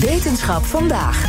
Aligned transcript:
Wetenschap 0.00 0.64
vandaag. 0.64 1.26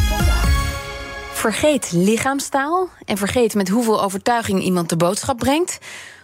Vergeet 1.33 1.91
lichaamstaal 1.91 2.89
en 3.05 3.17
vergeet 3.17 3.55
met 3.55 3.69
hoeveel 3.69 4.03
overtuiging 4.03 4.61
iemand 4.61 4.89
de 4.89 4.97
boodschap 4.97 5.37
brengt. 5.37 5.77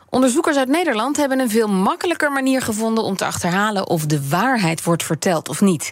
Onderzoekers 0.09 0.57
uit 0.57 0.67
Nederland 0.67 1.17
hebben 1.17 1.39
een 1.39 1.49
veel 1.49 1.67
makkelijker 1.67 2.31
manier 2.31 2.61
gevonden 2.61 3.03
om 3.03 3.15
te 3.15 3.25
achterhalen 3.25 3.87
of 3.87 4.05
de 4.05 4.29
waarheid 4.29 4.83
wordt 4.83 5.03
verteld 5.03 5.49
of 5.49 5.61
niet. 5.61 5.91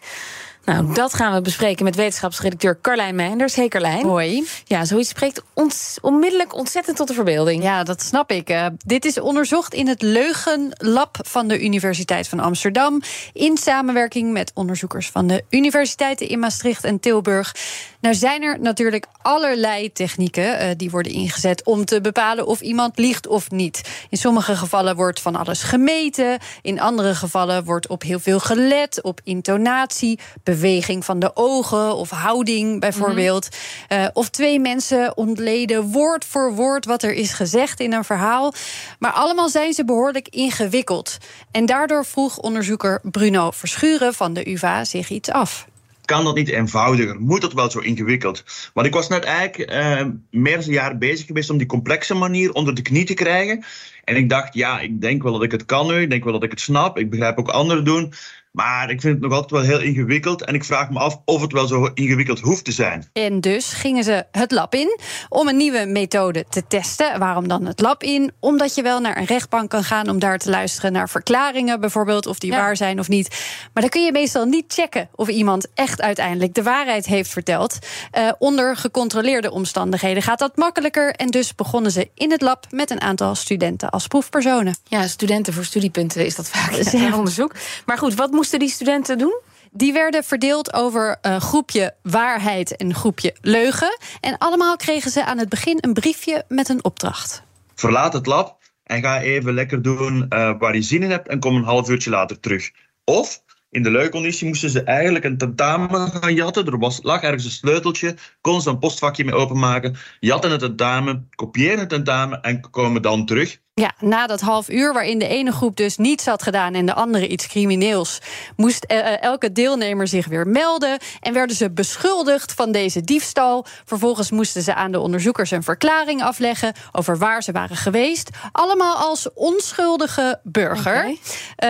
Nou, 0.65 0.93
dat 0.93 1.13
gaan 1.13 1.33
we 1.33 1.41
bespreken 1.41 1.83
met 1.83 1.95
wetenschapsredacteur 1.95 2.77
Carlijn 2.81 3.15
Meinders. 3.15 3.55
Hey 3.55 3.67
Carlijn. 3.67 4.05
Hoi. 4.05 4.47
Ja, 4.65 4.85
zoiets 4.85 5.09
spreekt 5.09 5.43
ons 5.53 5.97
onmiddellijk 6.01 6.55
ontzettend 6.55 6.97
tot 6.97 7.07
de 7.07 7.13
verbeelding. 7.13 7.63
Ja, 7.63 7.83
dat 7.83 8.01
snap 8.01 8.31
ik. 8.31 8.49
Uh, 8.49 8.65
dit 8.85 9.05
is 9.05 9.19
onderzocht 9.19 9.73
in 9.73 9.87
het 9.87 10.01
Leugenlab 10.01 11.17
van 11.21 11.47
de 11.47 11.63
Universiteit 11.63 12.27
van 12.27 12.39
Amsterdam... 12.39 13.01
in 13.33 13.57
samenwerking 13.57 14.31
met 14.31 14.51
onderzoekers 14.53 15.09
van 15.09 15.27
de 15.27 15.43
universiteiten 15.49 16.29
in 16.29 16.39
Maastricht 16.39 16.83
en 16.83 16.99
Tilburg. 16.99 17.55
Nou 18.01 18.15
zijn 18.15 18.43
er 18.43 18.59
natuurlijk 18.59 19.05
allerlei 19.21 19.91
technieken 19.91 20.61
uh, 20.61 20.69
die 20.77 20.89
worden 20.89 21.11
ingezet... 21.11 21.65
om 21.65 21.85
te 21.85 22.01
bepalen 22.01 22.47
of 22.47 22.61
iemand 22.61 22.97
liegt 22.97 23.27
of 23.27 23.51
niet. 23.51 23.81
In 24.09 24.17
sommige 24.17 24.55
gevallen 24.55 24.95
wordt 24.95 25.21
van 25.21 25.35
alles 25.35 25.63
gemeten. 25.63 26.37
In 26.61 26.79
andere 26.79 27.15
gevallen 27.15 27.63
wordt 27.63 27.87
op 27.87 28.01
heel 28.01 28.19
veel 28.19 28.39
gelet, 28.39 29.01
op 29.01 29.21
intonatie 29.23 30.19
beweging 30.53 31.05
van 31.05 31.19
de 31.19 31.31
ogen 31.33 31.95
of 31.95 32.09
houding 32.09 32.79
bijvoorbeeld. 32.79 33.49
Mm 33.49 33.57
-hmm. 33.87 34.03
uh, 34.03 34.09
of 34.13 34.29
twee 34.29 34.59
mensen 34.59 35.17
ontleden 35.17 35.81
woord 35.83 36.25
voor 36.25 36.53
woord 36.53 36.85
wat 36.85 37.03
er 37.03 37.13
is 37.13 37.33
gezegd 37.33 37.79
in 37.79 37.93
een 37.93 38.03
verhaal. 38.03 38.53
Maar 38.99 39.11
allemaal 39.11 39.49
zijn 39.49 39.73
ze 39.73 39.85
behoorlijk 39.85 40.27
ingewikkeld. 40.27 41.17
En 41.51 41.65
daardoor 41.65 42.05
vroeg 42.05 42.37
onderzoeker 42.37 42.99
Bruno 43.03 43.51
Verschuren 43.51 44.13
van 44.13 44.33
de 44.33 44.51
UVA 44.51 44.85
zich 44.85 45.09
iets 45.09 45.29
af 45.29 45.65
kan 46.05 46.23
dat 46.23 46.35
niet 46.35 46.49
eenvoudiger? 46.49 47.19
Moet 47.19 47.41
dat 47.41 47.53
wel 47.53 47.71
zo 47.71 47.79
ingewikkeld? 47.79 48.43
Want 48.73 48.87
ik 48.87 48.93
was 48.93 49.07
net 49.07 49.23
eigenlijk 49.23 49.71
uh, 49.71 50.05
meer 50.29 50.57
dan 50.57 50.65
een 50.65 50.71
jaar 50.71 50.97
bezig 50.97 51.25
geweest 51.25 51.49
om 51.49 51.57
die 51.57 51.67
complexe 51.67 52.13
manier 52.13 52.51
onder 52.51 52.75
de 52.75 52.81
knie 52.81 53.05
te 53.05 53.13
krijgen. 53.13 53.63
En 54.03 54.15
ik 54.15 54.29
dacht, 54.29 54.53
ja, 54.53 54.79
ik 54.79 55.01
denk 55.01 55.23
wel 55.23 55.33
dat 55.33 55.43
ik 55.43 55.51
het 55.51 55.65
kan 55.65 55.87
nu. 55.87 56.01
Ik 56.01 56.09
denk 56.09 56.23
wel 56.23 56.33
dat 56.33 56.43
ik 56.43 56.51
het 56.51 56.59
snap. 56.59 56.97
Ik 56.97 57.09
begrijp 57.09 57.37
ook 57.37 57.49
anderen 57.49 57.83
doen. 57.83 58.13
Maar 58.53 58.89
ik 58.89 59.01
vind 59.01 59.13
het 59.13 59.23
nog 59.23 59.31
altijd 59.31 59.51
wel 59.51 59.61
heel 59.61 59.87
ingewikkeld. 59.87 60.43
En 60.43 60.53
ik 60.53 60.63
vraag 60.63 60.89
me 60.89 60.99
af 60.99 61.17
of 61.25 61.41
het 61.41 61.51
wel 61.51 61.67
zo 61.67 61.89
ingewikkeld 61.93 62.39
hoeft 62.39 62.65
te 62.65 62.71
zijn. 62.71 63.09
En 63.13 63.41
dus 63.41 63.73
gingen 63.73 64.03
ze 64.03 64.25
het 64.31 64.51
lab 64.51 64.73
in 64.75 64.99
om 65.29 65.47
een 65.47 65.57
nieuwe 65.57 65.85
methode 65.85 66.45
te 66.49 66.67
testen. 66.67 67.19
Waarom 67.19 67.47
dan 67.47 67.65
het 67.65 67.79
lab 67.79 68.03
in? 68.03 68.31
Omdat 68.39 68.75
je 68.75 68.81
wel 68.81 68.99
naar 68.99 69.17
een 69.17 69.25
rechtbank 69.25 69.69
kan 69.69 69.83
gaan 69.83 70.09
om 70.09 70.19
daar 70.19 70.37
te 70.37 70.49
luisteren 70.49 70.91
naar 70.91 71.09
verklaringen, 71.09 71.79
bijvoorbeeld, 71.79 72.25
of 72.25 72.39
die 72.39 72.51
ja. 72.51 72.57
waar 72.57 72.77
zijn 72.77 72.99
of 72.99 73.07
niet. 73.07 73.29
Maar 73.73 73.83
dan 73.83 73.91
kun 73.91 74.03
je 74.03 74.11
meestal 74.11 74.45
niet 74.45 74.73
checken 74.73 75.09
of 75.15 75.27
iemand 75.27 75.67
echt 75.73 76.01
uiteindelijk 76.01 76.53
de 76.53 76.63
waarheid 76.63 77.05
heeft 77.05 77.29
verteld. 77.29 77.77
Uh, 78.17 78.31
onder 78.39 78.75
gecontroleerde 78.75 79.51
omstandigheden 79.51 80.23
gaat 80.23 80.39
dat 80.39 80.57
makkelijker. 80.57 81.11
En 81.15 81.27
dus 81.27 81.55
begonnen 81.55 81.91
ze 81.91 82.09
in 82.15 82.31
het 82.31 82.41
lab 82.41 82.65
met 82.69 82.89
een 82.89 83.01
aantal 83.01 83.35
studenten 83.35 83.89
als 83.89 84.07
proefpersonen. 84.07 84.75
Ja, 84.83 85.07
studenten 85.07 85.53
voor 85.53 85.65
studiepunten 85.65 86.25
is 86.25 86.35
dat 86.35 86.49
vaak 86.49 86.71
ja. 86.91 87.17
onderzoek. 87.17 87.55
Maar 87.85 87.97
goed, 87.97 88.13
wat 88.13 88.31
moesten 88.43 88.59
die 88.59 88.69
studenten 88.69 89.17
doen? 89.17 89.39
Die 89.71 89.93
werden 89.93 90.23
verdeeld 90.23 90.73
over 90.73 91.17
een 91.21 91.41
groepje 91.41 91.95
waarheid 92.01 92.75
en 92.75 92.85
een 92.85 92.95
groepje 92.95 93.35
leugen. 93.41 93.97
En 94.21 94.37
allemaal 94.37 94.75
kregen 94.75 95.11
ze 95.11 95.25
aan 95.25 95.37
het 95.37 95.49
begin 95.49 95.77
een 95.81 95.93
briefje 95.93 96.45
met 96.47 96.69
een 96.69 96.83
opdracht. 96.83 97.43
Verlaat 97.75 98.13
het 98.13 98.25
lab 98.25 98.57
en 98.83 99.01
ga 99.01 99.21
even 99.21 99.53
lekker 99.53 99.81
doen 99.81 100.25
uh, 100.29 100.59
waar 100.59 100.75
je 100.75 100.81
zin 100.81 101.03
in 101.03 101.09
hebt 101.09 101.27
en 101.27 101.39
kom 101.39 101.55
een 101.55 101.63
half 101.63 101.89
uurtje 101.89 102.09
later 102.09 102.39
terug. 102.39 102.71
Of 103.03 103.43
in 103.69 103.83
de 103.83 103.91
leuconditie 103.91 104.47
moesten 104.47 104.69
ze 104.69 104.83
eigenlijk 104.83 105.25
een 105.25 105.37
tentamen 105.37 106.11
gaan 106.11 106.33
jatten. 106.33 106.65
Er 106.65 106.79
was, 106.79 106.99
lag 107.03 107.21
ergens 107.21 107.45
een 107.45 107.51
sleuteltje, 107.51 108.15
kon 108.41 108.61
ze 108.61 108.69
een 108.69 108.79
postvakje 108.79 109.25
mee 109.25 109.35
openmaken, 109.35 109.95
jatten 110.19 110.51
het 110.51 110.59
tentamen, 110.59 111.29
kopiëren 111.35 111.79
het 111.79 111.89
tentamen 111.89 112.41
en 112.41 112.69
komen 112.69 113.01
dan 113.01 113.25
terug. 113.25 113.61
Ja, 113.75 113.93
na 113.99 114.27
dat 114.27 114.41
half 114.41 114.69
uur 114.69 114.93
waarin 114.93 115.19
de 115.19 115.27
ene 115.27 115.51
groep 115.51 115.75
dus 115.75 115.97
niets 115.97 116.25
had 116.25 116.43
gedaan 116.43 116.73
en 116.73 116.85
de 116.85 116.93
andere 116.93 117.27
iets 117.27 117.47
crimineels, 117.47 118.19
moest 118.55 118.85
uh, 118.91 119.21
elke 119.21 119.51
deelnemer 119.51 120.07
zich 120.07 120.27
weer 120.27 120.47
melden 120.47 120.97
en 121.19 121.33
werden 121.33 121.55
ze 121.55 121.71
beschuldigd 121.71 122.53
van 122.53 122.71
deze 122.71 123.01
diefstal. 123.01 123.65
Vervolgens 123.85 124.31
moesten 124.31 124.61
ze 124.61 124.73
aan 124.73 124.91
de 124.91 124.99
onderzoekers 124.99 125.51
een 125.51 125.63
verklaring 125.63 126.23
afleggen 126.23 126.73
over 126.91 127.17
waar 127.17 127.43
ze 127.43 127.51
waren 127.51 127.75
geweest. 127.75 128.29
Allemaal 128.51 128.95
als 128.95 129.33
onschuldige 129.33 130.39
burger. 130.43 130.97
Okay. 130.97 131.19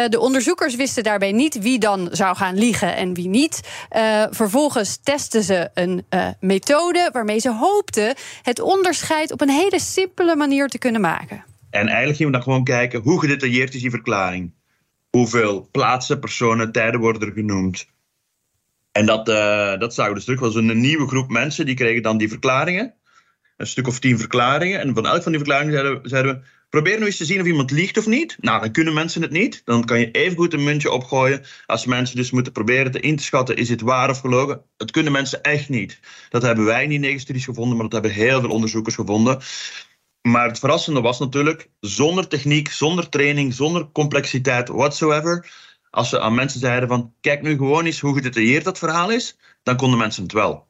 Uh, 0.03 0.09
de 0.09 0.19
onderzoekers 0.19 0.75
wisten 0.75 1.03
daarbij 1.03 1.31
niet 1.31 1.59
wie 1.59 1.79
dan 1.79 2.09
zou 2.11 2.35
gaan 2.35 2.55
liegen 2.55 2.95
en 2.95 3.13
wie 3.13 3.27
niet. 3.27 3.59
Uh, 3.95 4.23
vervolgens 4.29 4.97
testten 5.03 5.43
ze 5.43 5.69
een 5.73 6.05
methode 6.39 7.09
waarmee 7.13 7.39
ze 7.39 7.51
hoopten 7.51 8.15
het 8.41 8.59
onderscheid 8.59 9.31
op 9.31 9.41
een 9.41 9.49
hele 9.49 9.79
simpele 9.79 10.35
manier 10.35 10.67
te 10.67 10.77
kunnen 10.77 11.01
maken. 11.01 11.52
En 11.73 11.87
eigenlijk 11.87 12.17
gingen 12.17 12.31
we 12.31 12.37
dan 12.37 12.47
gewoon 12.47 12.63
kijken 12.63 13.01
hoe 13.01 13.19
gedetailleerd 13.19 13.73
is 13.73 13.81
die 13.81 13.89
verklaring. 13.89 14.53
Hoeveel 15.09 15.69
plaatsen, 15.71 16.19
personen, 16.19 16.71
tijden 16.71 16.99
worden 16.99 17.27
er 17.27 17.33
genoemd. 17.33 17.87
En 18.91 19.05
dat, 19.05 19.29
uh, 19.29 19.79
dat 19.79 19.93
zagen 19.93 20.11
we 20.11 20.17
dus 20.17 20.25
terug. 20.25 20.39
was 20.39 20.55
een 20.55 20.79
nieuwe 20.79 21.07
groep 21.07 21.29
mensen 21.29 21.65
die 21.65 21.75
kregen 21.75 22.01
dan 22.01 22.17
die 22.17 22.29
verklaringen. 22.29 22.93
Een 23.57 23.67
stuk 23.67 23.87
of 23.87 23.99
tien 23.99 24.19
verklaringen. 24.19 24.79
En 24.79 24.93
van 24.93 25.05
elk 25.05 25.23
van 25.23 25.31
die 25.31 25.41
verklaringen 25.41 25.99
zeiden, 26.03 26.33
we... 26.33 26.41
Probeer 26.69 26.99
nu 26.99 27.05
eens 27.05 27.17
te 27.17 27.25
zien 27.25 27.39
of 27.39 27.45
iemand 27.45 27.71
liegt 27.71 27.97
of 27.97 28.07
niet. 28.07 28.37
Nou, 28.39 28.61
dan 28.61 28.71
kunnen 28.71 28.93
mensen 28.93 29.21
het 29.21 29.31
niet. 29.31 29.61
Dan 29.65 29.85
kan 29.85 29.99
je 29.99 30.11
even 30.11 30.37
goed 30.37 30.53
een 30.53 30.63
muntje 30.63 30.91
opgooien. 30.91 31.41
Als 31.65 31.85
mensen 31.85 32.15
dus 32.15 32.31
moeten 32.31 32.51
proberen 32.51 32.91
te 32.91 32.99
in 32.99 33.15
te 33.15 33.23
schatten... 33.23 33.55
is 33.55 33.69
het 33.69 33.81
waar 33.81 34.09
of 34.09 34.19
gelogen? 34.19 34.61
Dat 34.77 34.91
kunnen 34.91 35.11
mensen 35.11 35.41
echt 35.41 35.69
niet. 35.69 35.99
Dat 36.29 36.41
hebben 36.41 36.65
wij 36.65 36.85
niet 36.85 36.95
in 36.95 37.01
negen 37.01 37.19
studies 37.19 37.45
gevonden... 37.45 37.77
maar 37.77 37.89
dat 37.89 38.03
hebben 38.03 38.11
heel 38.11 38.39
veel 38.39 38.49
onderzoekers 38.49 38.95
gevonden. 38.95 39.41
Maar 40.23 40.47
het 40.47 40.59
verrassende 40.59 41.01
was 41.01 41.19
natuurlijk, 41.19 41.69
zonder 41.79 42.27
techniek, 42.27 42.71
zonder 42.71 43.09
training, 43.09 43.53
zonder 43.53 43.87
complexiteit 43.91 44.67
whatsoever, 44.67 45.51
als 45.89 46.09
ze 46.09 46.19
aan 46.19 46.35
mensen 46.35 46.59
zeiden 46.59 46.89
van, 46.89 47.13
kijk 47.21 47.41
nu 47.41 47.57
gewoon 47.57 47.85
eens 47.85 47.99
hoe 47.99 48.13
gedetailleerd 48.13 48.63
dat 48.63 48.77
verhaal 48.77 49.11
is, 49.11 49.37
dan 49.63 49.75
konden 49.75 49.99
mensen 49.99 50.23
het 50.23 50.31
wel. 50.31 50.65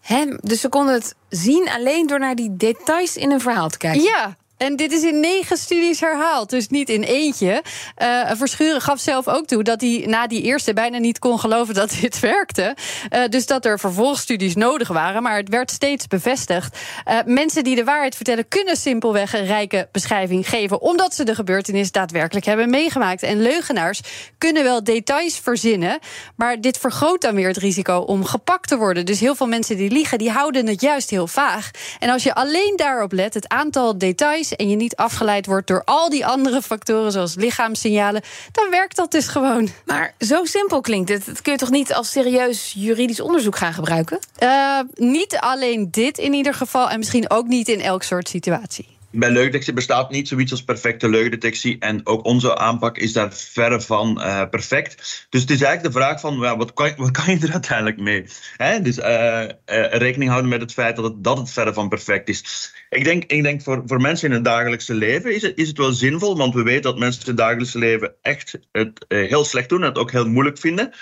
Hè, 0.00 0.36
dus 0.40 0.60
ze 0.60 0.68
konden 0.68 0.94
het 0.94 1.14
zien 1.28 1.68
alleen 1.68 2.06
door 2.06 2.18
naar 2.18 2.34
die 2.34 2.56
details 2.56 3.16
in 3.16 3.30
een 3.30 3.40
verhaal 3.40 3.68
te 3.68 3.78
kijken? 3.78 4.02
Ja, 4.02 4.36
en 4.58 4.76
dit 4.76 4.92
is 4.92 5.02
in 5.02 5.20
negen 5.20 5.56
studies 5.56 6.00
herhaald, 6.00 6.50
dus 6.50 6.68
niet 6.68 6.88
in 6.88 7.02
eentje. 7.02 7.62
Uh, 8.02 8.30
Verschuren 8.32 8.80
gaf 8.80 9.00
zelf 9.00 9.28
ook 9.28 9.46
toe 9.46 9.62
dat 9.62 9.80
hij 9.80 10.04
na 10.06 10.26
die 10.26 10.42
eerste 10.42 10.72
bijna 10.72 10.98
niet 10.98 11.18
kon 11.18 11.38
geloven 11.38 11.74
dat 11.74 11.96
dit 12.00 12.20
werkte. 12.34 12.76
Uh, 13.10 13.24
dus 13.28 13.46
dat 13.46 13.64
er 13.64 13.78
vervolgstudies 13.78 14.54
nodig 14.54 14.88
waren, 14.88 15.22
maar 15.22 15.36
het 15.36 15.48
werd 15.48 15.70
steeds 15.70 16.06
bevestigd. 16.06 16.78
Uh, 17.08 17.18
mensen 17.24 17.64
die 17.64 17.76
de 17.76 17.84
waarheid 17.84 18.16
vertellen 18.16 18.48
kunnen 18.48 18.76
simpelweg 18.76 19.34
een 19.34 19.46
rijke 19.46 19.88
beschrijving 19.92 20.48
geven, 20.48 20.80
omdat 20.80 21.14
ze 21.14 21.24
de 21.24 21.34
gebeurtenis 21.34 21.92
daadwerkelijk 21.92 22.46
hebben 22.46 22.70
meegemaakt. 22.70 23.22
En 23.22 23.42
leugenaars 23.42 24.00
kunnen 24.38 24.62
wel 24.62 24.84
details 24.84 25.38
verzinnen, 25.38 25.98
maar 26.36 26.60
dit 26.60 26.78
vergroot 26.78 27.20
dan 27.20 27.34
weer 27.34 27.48
het 27.48 27.56
risico 27.56 27.98
om 27.98 28.24
gepakt 28.24 28.68
te 28.68 28.76
worden. 28.76 29.06
Dus 29.06 29.20
heel 29.20 29.34
veel 29.34 29.46
mensen 29.48 29.76
die 29.76 29.90
liegen, 29.90 30.18
die 30.18 30.30
houden 30.30 30.66
het 30.66 30.80
juist 30.80 31.10
heel 31.10 31.26
vaag. 31.26 31.70
En 31.98 32.10
als 32.10 32.22
je 32.22 32.34
alleen 32.34 32.72
daarop 32.76 33.12
let, 33.12 33.34
het 33.34 33.48
aantal 33.48 33.98
details 33.98 34.47
en 34.56 34.68
je 34.68 34.76
niet 34.76 34.96
afgeleid 34.96 35.46
wordt 35.46 35.66
door 35.66 35.82
al 35.84 36.10
die 36.10 36.26
andere 36.26 36.62
factoren, 36.62 37.12
zoals 37.12 37.34
lichaamssignalen, 37.34 38.22
dan 38.52 38.70
werkt 38.70 38.96
dat 38.96 39.10
dus 39.10 39.28
gewoon. 39.28 39.68
Maar 39.84 40.14
zo 40.18 40.44
simpel 40.44 40.80
klinkt 40.80 41.08
het. 41.08 41.26
Dat 41.26 41.42
kun 41.42 41.52
je 41.52 41.58
toch 41.58 41.70
niet 41.70 41.94
als 41.94 42.10
serieus 42.10 42.72
juridisch 42.76 43.20
onderzoek 43.20 43.56
gaan 43.56 43.74
gebruiken? 43.74 44.18
Uh, 44.42 44.80
niet 44.94 45.36
alleen 45.36 45.88
dit 45.90 46.18
in 46.18 46.32
ieder 46.32 46.54
geval, 46.54 46.90
en 46.90 46.98
misschien 46.98 47.30
ook 47.30 47.46
niet 47.46 47.68
in 47.68 47.80
elk 47.80 48.02
soort 48.02 48.28
situatie 48.28 48.97
bij 49.10 49.28
leugendetectie 49.28 49.72
bestaat 49.72 50.10
niet 50.10 50.28
zoiets 50.28 50.50
als 50.50 50.64
perfecte 50.64 51.08
leugendetectie. 51.08 51.78
En 51.78 52.06
ook 52.06 52.24
onze 52.24 52.56
aanpak 52.56 52.98
is 52.98 53.12
daar 53.12 53.32
verre 53.32 53.80
van 53.80 54.18
uh, 54.18 54.48
perfect. 54.50 55.26
Dus 55.30 55.40
het 55.40 55.50
is 55.50 55.62
eigenlijk 55.62 55.94
de 55.94 56.00
vraag 56.00 56.20
van, 56.20 56.38
wat, 56.38 56.72
kan, 56.72 56.92
wat 56.96 57.10
kan 57.10 57.24
je 57.38 57.46
er 57.46 57.52
uiteindelijk 57.52 57.98
mee? 57.98 58.24
Hè? 58.56 58.82
Dus 58.82 58.98
uh, 58.98 59.04
uh, 59.06 59.48
rekening 59.90 60.30
houden 60.30 60.50
met 60.50 60.60
het 60.60 60.72
feit 60.72 60.96
dat 60.96 61.04
het, 61.04 61.24
dat 61.24 61.38
het 61.38 61.50
verre 61.50 61.72
van 61.72 61.88
perfect 61.88 62.28
is. 62.28 62.72
Ik 62.90 63.04
denk, 63.04 63.24
ik 63.24 63.42
denk 63.42 63.62
voor, 63.62 63.82
voor 63.86 64.00
mensen 64.00 64.28
in 64.28 64.34
het 64.34 64.44
dagelijkse 64.44 64.94
leven 64.94 65.34
is 65.34 65.42
het, 65.42 65.58
is 65.58 65.68
het 65.68 65.78
wel 65.78 65.92
zinvol. 65.92 66.36
Want 66.36 66.54
we 66.54 66.62
weten 66.62 66.82
dat 66.82 66.98
mensen 66.98 67.22
in 67.22 67.28
het 67.28 67.36
dagelijkse 67.36 67.78
leven 67.78 68.14
echt 68.22 68.58
het 68.72 69.04
heel 69.08 69.44
slecht 69.44 69.68
doen. 69.68 69.80
En 69.80 69.88
het 69.88 69.98
ook 69.98 70.12
heel 70.12 70.28
moeilijk 70.28 70.58
vinden. 70.58 70.92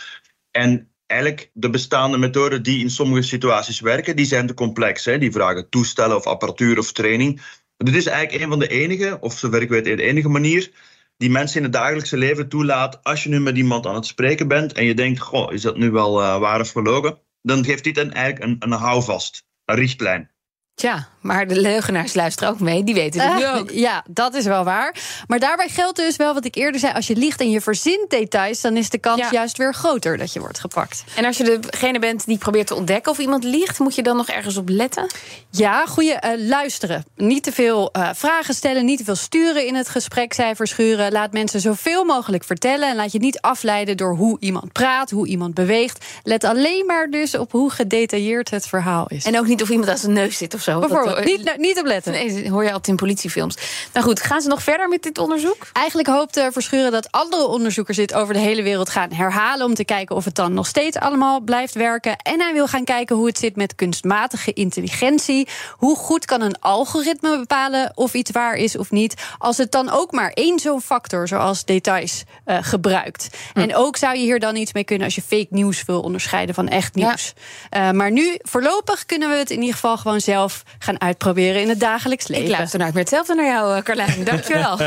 En 0.50 0.90
eigenlijk 1.06 1.50
de 1.52 1.70
bestaande 1.70 2.18
methoden 2.18 2.62
die 2.62 2.80
in 2.80 2.90
sommige 2.90 3.22
situaties 3.22 3.80
werken, 3.80 4.16
die 4.16 4.26
zijn 4.26 4.46
te 4.46 4.54
complex. 4.54 5.04
Hè? 5.04 5.18
Die 5.18 5.32
vragen 5.32 5.68
toestellen 5.68 6.16
of 6.16 6.26
apparatuur 6.26 6.78
of 6.78 6.92
training. 6.92 7.40
Dit 7.76 7.94
is 7.94 8.06
eigenlijk 8.06 8.42
een 8.42 8.50
van 8.50 8.58
de 8.58 8.68
enige, 8.68 9.18
of 9.20 9.38
zover 9.38 9.62
ik 9.62 9.68
weet, 9.68 9.84
de 9.84 10.02
enige 10.02 10.28
manier 10.28 10.70
die 11.16 11.30
mensen 11.30 11.56
in 11.56 11.62
het 11.62 11.72
dagelijkse 11.72 12.16
leven 12.16 12.48
toelaat. 12.48 13.04
Als 13.04 13.22
je 13.22 13.28
nu 13.28 13.40
met 13.40 13.56
iemand 13.56 13.86
aan 13.86 13.94
het 13.94 14.06
spreken 14.06 14.48
bent 14.48 14.72
en 14.72 14.84
je 14.84 14.94
denkt, 14.94 15.20
goh, 15.20 15.52
is 15.52 15.62
dat 15.62 15.76
nu 15.76 15.90
wel 15.90 16.22
uh, 16.22 16.38
waar 16.38 16.60
of 16.60 16.70
gelogen? 16.70 17.18
Dan 17.42 17.64
geeft 17.64 17.84
dit 17.84 17.98
een, 17.98 18.12
eigenlijk 18.12 18.44
een, 18.44 18.72
een 18.72 18.78
houvast, 18.78 19.46
een 19.64 19.76
richtlijn. 19.76 20.30
Tja, 20.76 21.08
maar 21.20 21.46
de 21.46 21.60
leugenaars 21.60 22.14
luisteren 22.14 22.52
ook 22.52 22.60
mee. 22.60 22.84
Die 22.84 22.94
weten 22.94 23.20
het 23.20 23.36
nu 23.36 23.42
Eh, 23.44 23.56
ook. 23.56 23.70
Ja, 23.70 24.04
dat 24.08 24.34
is 24.34 24.44
wel 24.44 24.64
waar. 24.64 24.94
Maar 25.26 25.38
daarbij 25.38 25.68
geldt 25.68 25.96
dus 25.96 26.16
wel 26.16 26.34
wat 26.34 26.44
ik 26.44 26.54
eerder 26.54 26.80
zei. 26.80 26.92
Als 26.92 27.06
je 27.06 27.16
liegt 27.16 27.40
en 27.40 27.50
je 27.50 27.60
verzint 27.60 28.10
details, 28.10 28.60
dan 28.60 28.76
is 28.76 28.90
de 28.90 28.98
kans 28.98 29.20
Ja. 29.20 29.28
juist 29.30 29.56
weer 29.56 29.74
groter 29.74 30.16
dat 30.18 30.32
je 30.32 30.40
wordt 30.40 30.60
gepakt. 30.60 31.04
En 31.14 31.24
als 31.24 31.36
je 31.36 31.58
degene 31.58 31.98
bent 31.98 32.26
die 32.26 32.38
probeert 32.38 32.66
te 32.66 32.74
ontdekken 32.74 33.12
of 33.12 33.18
iemand 33.18 33.44
liegt, 33.44 33.78
moet 33.78 33.94
je 33.94 34.02
dan 34.02 34.16
nog 34.16 34.28
ergens 34.28 34.56
op 34.56 34.68
letten? 34.68 35.06
Ja, 35.50 35.86
goede 35.86 36.12
eh, 36.12 36.46
luisteren. 36.48 37.04
Niet 37.16 37.42
te 37.42 37.52
veel 37.52 37.90
eh, 37.92 38.08
vragen 38.14 38.54
stellen, 38.54 38.84
niet 38.84 38.98
te 38.98 39.04
veel 39.04 39.14
sturen 39.14 39.66
in 39.66 39.74
het 39.74 39.88
gesprek, 39.88 40.32
cijfers 40.32 40.70
schuren. 40.70 41.12
Laat 41.12 41.32
mensen 41.32 41.60
zoveel 41.60 42.04
mogelijk 42.04 42.44
vertellen 42.44 42.88
en 42.88 42.96
laat 42.96 43.12
je 43.12 43.18
niet 43.18 43.40
afleiden 43.40 43.96
door 43.96 44.14
hoe 44.16 44.36
iemand 44.40 44.72
praat, 44.72 45.10
hoe 45.10 45.26
iemand 45.26 45.54
beweegt. 45.54 46.04
Let 46.22 46.44
alleen 46.44 46.86
maar 46.86 47.10
dus 47.10 47.36
op 47.36 47.52
hoe 47.52 47.70
gedetailleerd 47.70 48.50
het 48.50 48.66
verhaal 48.66 49.04
is. 49.08 49.24
En 49.24 49.38
ook 49.38 49.46
niet 49.46 49.62
of 49.62 49.68
iemand 49.70 49.88
aan 49.88 49.98
zijn 49.98 50.12
neus 50.12 50.36
zit 50.38 50.54
of 50.54 50.64
zo. 50.66 50.78
Bijvoorbeeld, 50.80 51.16
Dat- 51.16 51.24
niet, 51.24 51.44
nou, 51.44 51.58
niet 51.58 51.78
op 51.78 51.86
letten. 51.86 52.12
Nee, 52.12 52.50
hoor 52.50 52.62
je 52.62 52.68
altijd 52.68 52.88
in 52.88 52.96
politiefilms. 52.96 53.56
Nou 53.92 54.06
goed, 54.06 54.20
gaan 54.22 54.40
ze 54.40 54.48
nog 54.48 54.62
verder 54.62 54.88
met 54.88 55.02
dit 55.02 55.18
onderzoek? 55.18 55.66
Eigenlijk 55.72 56.08
hoopt 56.08 56.36
eh, 56.36 56.46
Verschuren 56.50 56.92
dat 56.92 57.10
andere 57.12 57.46
onderzoekers 57.46 57.96
dit 57.96 58.14
over 58.14 58.34
de 58.34 58.40
hele 58.40 58.62
wereld 58.62 58.90
gaan 58.90 59.12
herhalen. 59.12 59.66
om 59.66 59.74
te 59.74 59.84
kijken 59.84 60.16
of 60.16 60.24
het 60.24 60.34
dan 60.34 60.54
nog 60.54 60.66
steeds 60.66 60.96
allemaal 60.96 61.40
blijft 61.40 61.74
werken. 61.74 62.16
En 62.16 62.40
hij 62.40 62.52
wil 62.52 62.66
gaan 62.66 62.84
kijken 62.84 63.16
hoe 63.16 63.26
het 63.26 63.38
zit 63.38 63.56
met 63.56 63.74
kunstmatige 63.74 64.52
intelligentie. 64.52 65.48
Hoe 65.72 65.96
goed 65.96 66.24
kan 66.24 66.40
een 66.40 66.60
algoritme 66.60 67.38
bepalen 67.38 67.92
of 67.94 68.14
iets 68.14 68.30
waar 68.30 68.54
is 68.54 68.76
of 68.76 68.90
niet. 68.90 69.14
Als 69.38 69.56
het 69.56 69.72
dan 69.72 69.90
ook 69.90 70.12
maar 70.12 70.30
één 70.30 70.58
zo'n 70.58 70.80
factor, 70.80 71.28
zoals 71.28 71.64
details, 71.64 72.22
eh, 72.44 72.58
gebruikt. 72.60 73.28
En 73.54 73.74
ook 73.74 73.96
zou 73.96 74.14
je 74.16 74.20
hier 74.22 74.38
dan 74.40 74.56
iets 74.56 74.72
mee 74.72 74.84
kunnen 74.84 75.04
als 75.04 75.14
je 75.14 75.22
fake 75.22 75.46
nieuws 75.50 75.84
wil 75.84 76.00
onderscheiden 76.00 76.54
van 76.54 76.68
echt 76.68 76.98
Ja. 76.98 77.06
nieuws. 77.06 77.32
Eh, 77.70 77.90
maar 77.90 78.10
nu, 78.10 78.34
voorlopig, 78.42 79.06
kunnen 79.06 79.28
we 79.30 79.36
het 79.36 79.50
in 79.50 79.58
ieder 79.60 79.74
geval 79.74 79.96
gewoon 79.96 80.20
zelf 80.20 80.55
gaan 80.78 81.00
uitproberen 81.00 81.60
in 81.60 81.68
het 81.68 81.80
dagelijks 81.80 82.26
leven. 82.26 82.44
Ik 82.44 82.50
luister 82.50 82.78
nooit 82.78 82.92
meer 82.92 83.02
hetzelfde 83.02 83.34
naar 83.34 83.46
jou, 83.46 83.76
eh, 83.76 83.82
Carlijn. 83.82 84.24
Dankjewel. 84.30 84.78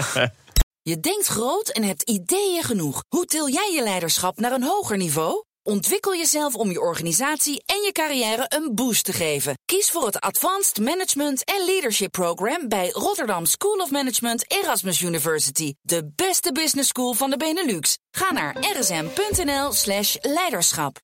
Je 0.82 1.00
denkt 1.00 1.28
groot 1.28 1.70
en 1.70 1.84
hebt 1.84 2.02
ideeën 2.02 2.64
genoeg. 2.64 3.04
Hoe 3.08 3.26
til 3.26 3.50
jij 3.50 3.72
je 3.76 3.84
leiderschap 3.84 4.40
naar 4.40 4.52
een 4.52 4.64
hoger 4.64 4.98
niveau? 4.98 5.44
Ontwikkel 5.64 6.16
jezelf 6.16 6.56
om 6.56 6.72
je 6.72 6.82
organisatie 6.82 7.64
en 7.66 7.82
je 7.82 7.92
carrière 7.92 8.46
een 8.48 8.76
boost 8.76 9.06
te 9.06 9.14
geven. 9.14 9.58
Kies 9.66 9.92
voor 9.92 10.06
het 10.06 10.20
Advanced 10.20 10.80
Management 10.80 11.44
en 11.44 11.66
Leadership 11.66 12.12
Program 12.12 12.68
bij 12.68 12.90
Rotterdam 12.90 13.46
School 13.46 13.78
of 13.78 13.92
Management 13.92 14.52
Erasmus 14.52 15.02
University. 15.02 15.74
De 15.82 16.12
beste 16.16 16.52
business 16.52 16.90
school 16.90 17.14
van 17.14 17.30
de 17.30 17.38
Benelux. 17.38 17.98
Ga 18.12 18.32
naar 18.32 18.56
rsm.nl 18.78 19.72
slash 19.72 20.16
leiderschap. 20.22 20.98